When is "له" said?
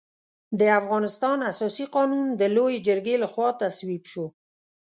3.23-3.27